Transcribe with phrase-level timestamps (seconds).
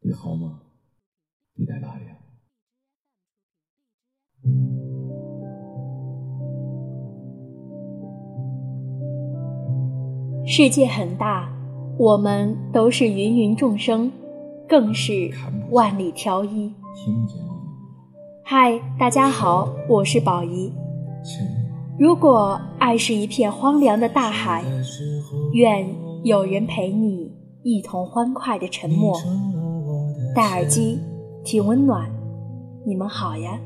[0.00, 0.60] 你好吗？
[1.54, 2.14] 你在哪里啊？
[10.46, 11.52] 世界很大，
[11.98, 14.12] 我们都是芸芸众生，
[14.68, 15.32] 更是
[15.70, 16.72] 万里挑一。
[18.44, 20.72] 嗨，大家好，我是宝仪。
[21.98, 24.64] 如果爱是一片荒凉的大海，
[25.52, 25.92] 愿
[26.22, 27.32] 有人陪你
[27.64, 29.18] 一同欢快的沉默。
[30.34, 31.00] 戴耳机，
[31.44, 32.08] 听温暖。
[32.84, 33.58] 你们好呀。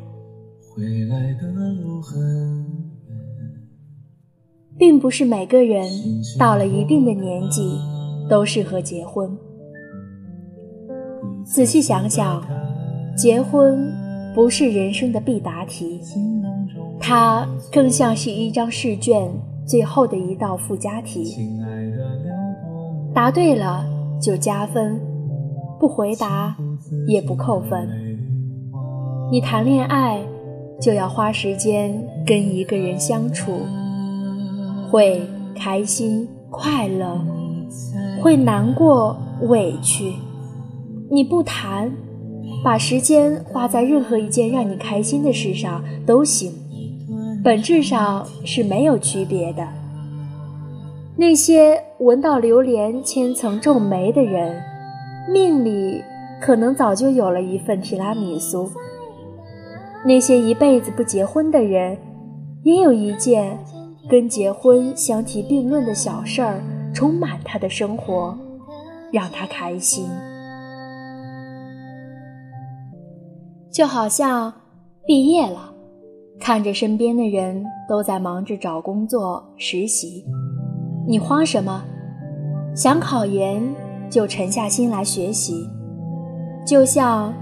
[0.74, 2.18] 回来的路很
[3.08, 3.16] 远，
[4.78, 5.86] 并不是每个人
[6.38, 7.78] 到了一定的年纪
[8.28, 9.36] 都适合结婚。
[11.44, 12.42] 仔细想想，
[13.16, 13.92] 结婚
[14.34, 16.00] 不是人生的必答题，
[16.98, 19.30] 它更像是一张试卷
[19.66, 21.36] 最后的一道附加题。
[23.12, 23.84] 答对了
[24.18, 24.98] 就加分，
[25.82, 26.54] 不回答
[27.08, 27.90] 也不扣分。
[29.32, 30.22] 你谈恋爱
[30.80, 31.92] 就要花时间
[32.24, 33.62] 跟一个人相处，
[34.88, 35.20] 会
[35.56, 37.20] 开心、快乐，
[38.20, 39.16] 会难过、
[39.48, 40.12] 委屈。
[41.10, 41.92] 你不谈，
[42.62, 46.52] 把时间花在任何一件让你开心的事上都行，
[47.42, 49.66] 本质上是没有区别的。
[51.16, 54.62] 那些闻到榴莲千层皱眉的人，
[55.30, 56.02] 命里
[56.40, 58.70] 可能早就有了一份提拉米苏。
[60.04, 61.96] 那些一辈子不结婚的人，
[62.64, 63.58] 也有一件
[64.08, 66.60] 跟结婚相提并论的小事儿，
[66.92, 68.36] 充满他的生活，
[69.12, 70.06] 让他开心。
[73.70, 74.52] 就好像
[75.06, 75.72] 毕业了，
[76.40, 80.24] 看着身边的人都在忙着找工作、实习，
[81.06, 81.84] 你慌什么？
[82.74, 83.62] 想考研
[84.12, 85.66] 就沉下心来学习。
[86.64, 87.34] 就像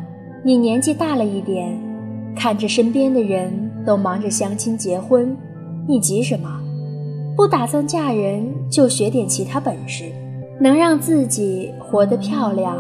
[0.43, 1.91] 你年纪大了一点。
[2.37, 3.53] 看着身边的人
[3.85, 5.37] 都忙着相亲结婚，
[5.87, 6.49] 你急什么？
[7.37, 10.05] 不打算嫁人就学点其他本事，
[10.61, 12.79] 能让自己活得漂亮，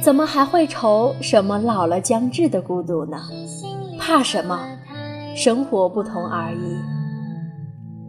[0.00, 3.18] 怎么还会愁什么老了将至的孤独呢？
[3.98, 4.58] 怕什么？
[5.34, 6.76] 生活不同而已。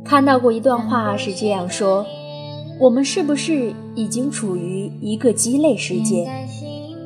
[0.06, 2.06] 看到过一段话是这样说：
[2.80, 6.28] 我们是不是已经处于一个鸡肋世界？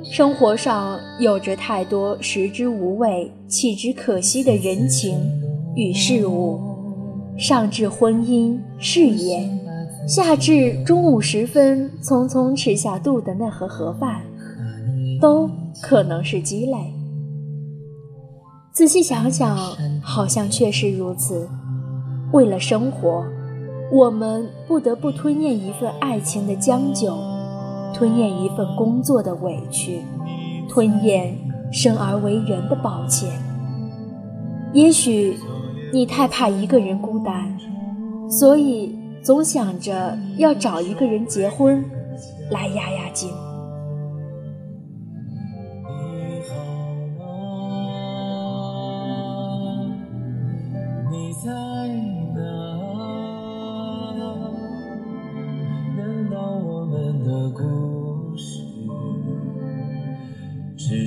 [0.03, 5.19] 生活上有着太多食之无味、弃之可惜的人情
[5.75, 6.59] 与事物，
[7.37, 9.49] 上至婚姻、事业，
[10.07, 14.21] 下至中午时分匆匆吃下肚的那盒盒饭，
[15.19, 15.49] 都
[15.81, 16.77] 可能是鸡肋。
[18.73, 19.57] 仔细想想，
[20.01, 21.49] 好像确实如此。
[22.31, 23.25] 为了生活，
[23.91, 27.15] 我们不得不吞咽一份爱情的将就。
[27.93, 30.01] 吞咽一份工作的委屈，
[30.67, 31.33] 吞咽
[31.71, 33.29] 生而为人的抱歉。
[34.73, 35.37] 也许
[35.93, 37.57] 你太怕一个人孤单，
[38.29, 41.85] 所以总想着要找一个人结婚，
[42.51, 43.29] 来压压惊。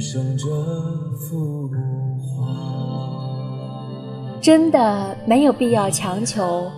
[0.08, 0.46] 只剩这
[1.18, 1.68] 幅
[2.18, 2.46] 画？
[4.40, 6.70] 真的没有必要强求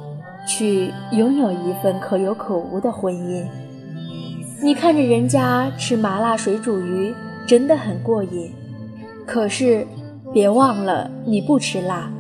[0.49, 3.47] 去拥有一份可有可无的婚姻。
[4.61, 7.15] 你看着人家吃麻辣水煮鱼，
[7.47, 8.53] 真的很过瘾。
[9.25, 9.87] 可是，
[10.33, 12.11] 别忘了你不吃辣。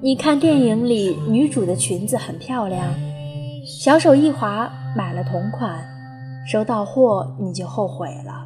[0.00, 2.92] 你看电影里女主的裙子很漂亮，
[3.64, 5.80] 小手一滑买了同款，
[6.44, 8.44] 收到货你就后悔了。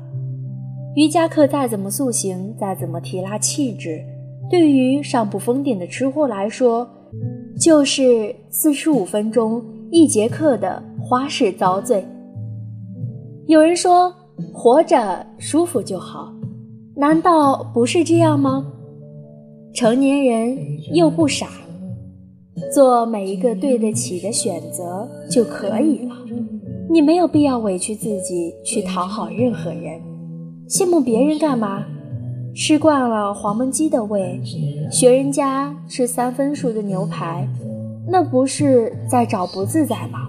[0.96, 4.04] 瑜伽课再怎么塑形，再怎么提拉气质，
[4.50, 6.88] 对于上不封顶的吃货来说，
[7.60, 9.62] 就是四十五分钟
[9.92, 12.04] 一节课的花式遭罪。
[13.46, 14.12] 有人说，
[14.52, 16.32] 活着舒服就好，
[16.96, 18.66] 难道不是这样吗？
[19.72, 20.58] 成年人
[20.92, 21.46] 又不傻，
[22.74, 26.16] 做每一个对得起的选择就可以了。
[26.90, 30.00] 你没有必要委屈自己去讨好任何人，
[30.70, 31.84] 羡慕别人干嘛？
[32.54, 34.40] 吃惯了黄焖鸡的味，
[34.88, 37.48] 学人家吃三分熟的牛排，
[38.06, 40.28] 那不是在找不自在吗？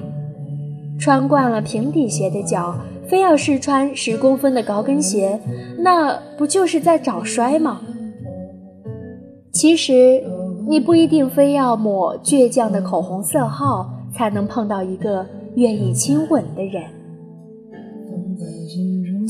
[0.99, 2.75] 穿惯了平底鞋的脚，
[3.07, 5.39] 非要试穿十公分的高跟鞋，
[5.77, 7.79] 那不就是在找摔吗？
[9.53, 10.23] 其实，
[10.67, 15.23] 你不一定非要抹倔强的口红色号，才能碰到一个
[15.53, 16.83] 愿意亲吻的人。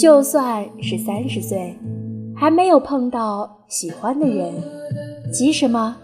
[0.02, 1.76] 就算是三十岁，
[2.36, 4.52] 还没有碰到喜欢的人，
[5.32, 5.96] 急什么？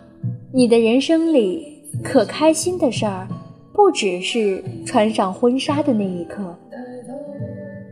[0.54, 3.28] 你的人生里可开心的事儿，
[3.74, 6.56] 不只是穿上婚纱的那一刻。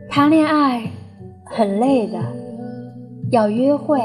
[0.08, 0.88] 谈恋爱
[1.44, 2.20] 很累的，
[3.32, 4.00] 要约会，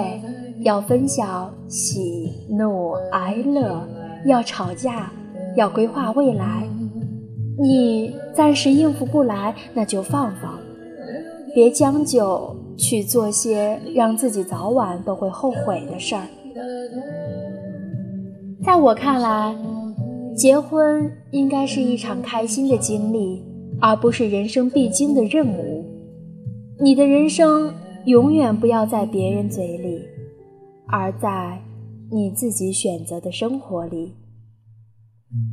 [0.62, 3.88] 要分享喜怒哀乐，
[4.26, 5.12] 要吵架，
[5.56, 6.68] 要规划未来。
[7.60, 10.58] 你暂时应付不来，那就放放，
[11.54, 16.28] 别将就去做些让自己早晚都会后悔的事儿。
[18.64, 19.56] 在我看来，
[20.36, 23.44] 结婚应该是一场开心的经历，
[23.80, 25.86] 而不是人生必经的任务。
[26.80, 27.74] 你的人生
[28.06, 30.00] 永远不要在别人嘴里，
[30.88, 31.62] 而在
[32.12, 34.14] 你自己选择的生活里。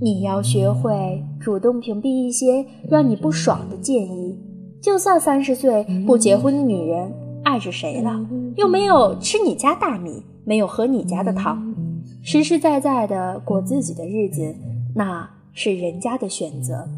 [0.01, 4.37] 你要学会主动屏蔽一些让你不爽的建议。
[4.81, 7.13] 就算三十岁不结婚的女人
[7.45, 8.19] 爱着谁了，
[8.57, 11.75] 又没有吃你家大米，没有喝你家的汤，
[12.23, 14.55] 实实在在的过自己的日子，
[14.95, 16.89] 那是人家的选择。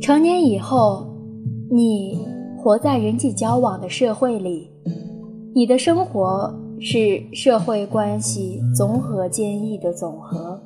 [0.00, 1.12] 成年以后。
[1.68, 2.24] 你
[2.56, 4.70] 活在人际交往的社会里，
[5.52, 10.62] 你的生活是社会关系综合建议的总和。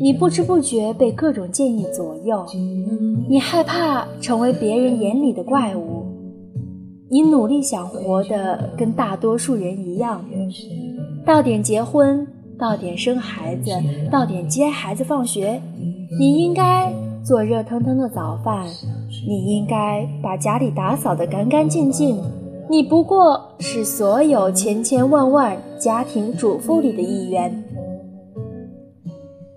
[0.00, 2.46] 你不知不觉被各种建议左右，
[3.28, 6.06] 你害怕成为别人眼里的怪物，
[7.10, 10.24] 你努力想活得跟大多数人一样，
[11.24, 12.26] 到点结婚，
[12.58, 13.70] 到点生孩子，
[14.10, 15.60] 到点接孩子放学，
[16.18, 16.92] 你应该
[17.24, 18.66] 做热腾腾的早饭。
[19.26, 22.18] 你应该把家里打扫得干干净净。
[22.70, 27.62] 你不过是所有千千万万家庭主妇里的一员。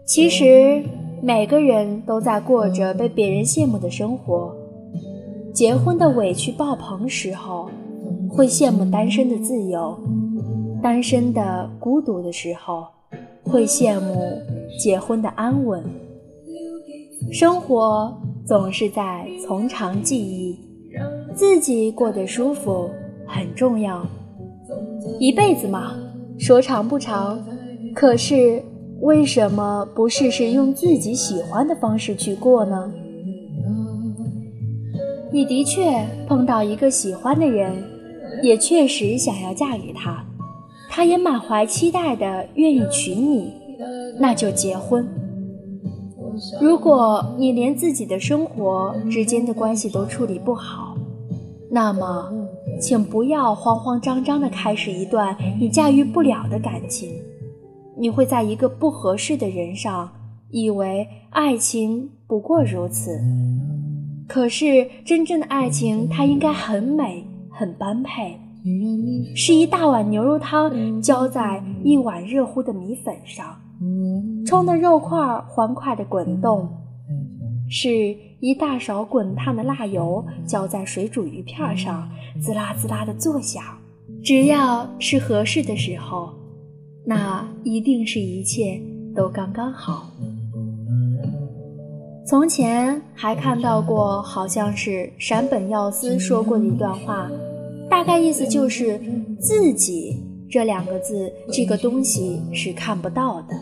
[0.05, 0.83] 其实
[1.21, 4.55] 每个人都在过着被别人羡慕的生活。
[5.53, 7.69] 结婚的委屈爆棚时候，
[8.29, 9.97] 会羡慕单身的自由；
[10.81, 12.85] 单身的孤独的时候，
[13.44, 14.15] 会羡慕
[14.79, 15.83] 结婚的安稳。
[17.31, 18.13] 生活。
[18.45, 20.59] 总是在从长计议，
[21.33, 22.89] 自己过得舒服
[23.25, 24.05] 很重要。
[25.17, 25.94] 一辈子嘛，
[26.38, 27.41] 说长不长，
[27.95, 28.61] 可是
[29.03, 32.89] 为什么不试试用自己喜欢的方式去过呢？
[35.29, 37.83] 你的确碰到一个喜欢的人，
[38.41, 40.23] 也确实想要嫁给他，
[40.89, 43.51] 他也满怀期待的愿意娶你，
[44.19, 45.05] 那就结婚。
[46.61, 50.95] 如果你连自己的生活之间的关系都处理不好，
[51.69, 52.31] 那么，
[52.79, 57.11] 请不要慌慌张张的开始一段你驾驭不了的感情。
[57.97, 60.11] 你会在一个不合适的人上，
[60.49, 63.19] 以为爱情不过如此。
[64.27, 68.39] 可是，真正的爱情，它应该很美、很般配，
[69.35, 73.59] 是一大碗牛肉汤浇在一碗热乎的米粉上。
[74.45, 76.69] 冲的肉块欢快地滚动，
[77.69, 82.09] 是一大勺滚烫的辣油浇在水煮鱼片上，
[82.41, 83.61] 滋啦滋啦地作响。
[84.23, 86.33] 只要是合适的时候，
[87.05, 88.79] 那一定是一切
[89.15, 90.09] 都刚刚好。
[92.25, 97.29] 从前还看到过，好像是山本耀司说过的一段话，
[97.89, 99.00] 大概意思就是
[99.39, 100.17] “自己”
[100.50, 103.53] 这两个字，这个东西是看不到的。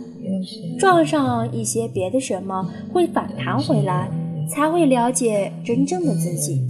[0.77, 4.09] 撞上一些别的什么会反弹回来，
[4.47, 6.61] 才会了解真正的自己。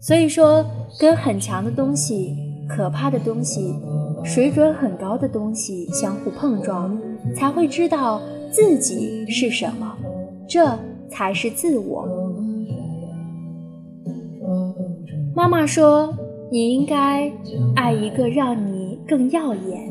[0.00, 0.64] 所以说，
[0.98, 2.34] 跟很强的东西、
[2.68, 3.74] 可怕的东西、
[4.26, 6.98] 水准很高的东西相互碰撞，
[7.34, 9.96] 才会知道自己是什么，
[10.48, 10.76] 这
[11.08, 12.06] 才是自我。
[15.34, 16.12] 妈妈说，
[16.50, 17.32] 你应该
[17.76, 19.88] 爱一个让你更耀眼，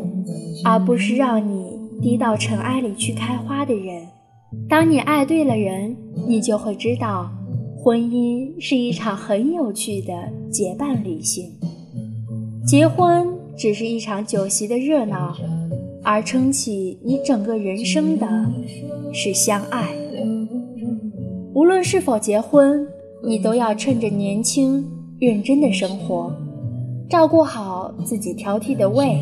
[0.66, 1.74] 而不是让你。
[2.02, 4.06] 低到尘埃里去开花的人，
[4.68, 5.96] 当你爱对了人，
[6.28, 7.32] 你就会知道，
[7.82, 10.14] 婚姻是一场很有趣的
[10.52, 11.50] 结伴旅行。
[12.68, 13.26] 结婚
[13.58, 15.36] 只是一场酒席的热闹，
[16.04, 18.28] 而撑起你整个人生的
[19.14, 19.90] 是相爱。
[21.54, 22.86] 无论是否结婚，
[23.24, 24.86] 你都要趁着年轻
[25.20, 26.36] 认真的生活，
[27.10, 29.18] 照顾好自己挑剔的胃，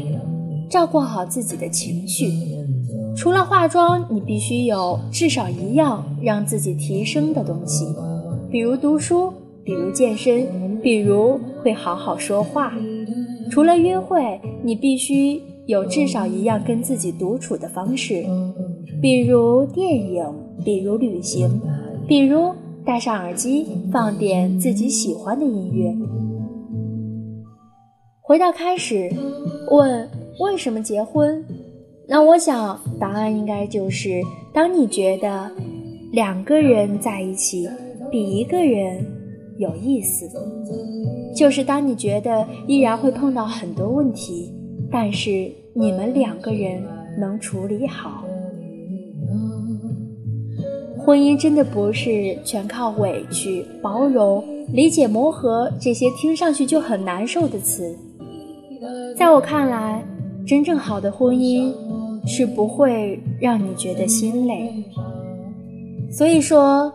[0.70, 2.32] 照顾好自己的情绪。
[3.16, 7.86] 除了化妆，你必须有至少一样让自己提升的东西，
[8.50, 9.32] 比如读书，
[9.64, 10.48] 比如健身，
[10.82, 12.74] 比如会好好说话。
[13.54, 18.26] 除了约会，你必须有至少一样跟自己独处的方式，
[19.00, 20.26] 比如电影，
[20.66, 21.62] 比如旅行，
[22.08, 22.52] 比如
[22.84, 25.96] 戴上耳机，放点自己喜欢的音乐。
[28.24, 29.08] 回到开始，
[29.70, 31.46] 问为什么结婚？
[32.08, 34.20] 那我想答案应该就是：
[34.52, 35.52] 当你觉得
[36.12, 37.70] 两个人在一起
[38.10, 39.06] 比一个人
[39.60, 40.28] 有意思，
[41.36, 44.54] 就是当你觉得依然会碰到很多问题，
[44.92, 46.82] 但是你们两个人
[47.20, 48.24] 能处理好。
[51.06, 57.94] 婚姻真的不是全靠委屈、包容、理解、磨合这些听上去就很难受的词。
[59.18, 60.02] 在我看来，
[60.48, 61.74] 真正好的婚姻
[62.26, 64.72] 是不会让你觉得心累。
[66.10, 66.94] 所以说，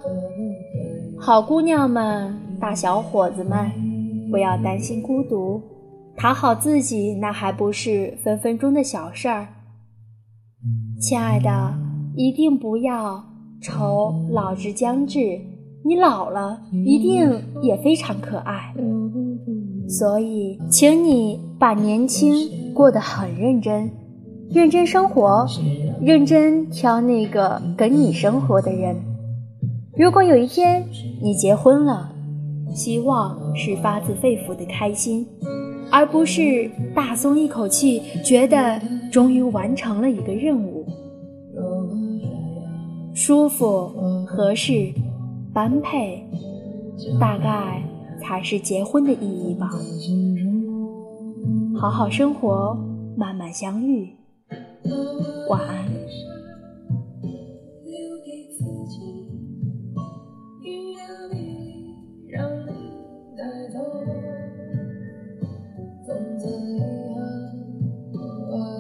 [1.19, 3.71] 好姑娘们、大小伙子们，
[4.31, 5.61] 不要担心孤独，
[6.17, 9.47] 讨好自己那还不是分分钟的小事儿。
[11.01, 11.75] 亲爱的，
[12.17, 13.25] 一定不要。
[13.61, 15.19] 愁老之将至，
[15.85, 18.73] 你老了一定也非常可爱。
[19.89, 23.91] 所以，请你把年轻过得很认真，
[24.51, 25.45] 认真生活，
[26.01, 28.95] 认真挑那个跟你生活的人。
[29.97, 30.85] 如果有一天
[31.21, 32.13] 你结婚了，
[32.75, 35.27] 希望是发自肺腑的开心，
[35.91, 40.87] 而不是大松一口气，觉得终于完成了一个任务。
[43.15, 43.91] 舒服、
[44.27, 44.93] 合适、
[45.53, 46.23] 般配，
[47.19, 47.83] 大概
[48.21, 49.69] 才是结婚的意义吧。
[51.77, 52.77] 好好生活，
[53.17, 54.15] 慢慢相遇。
[55.49, 55.89] 晚安。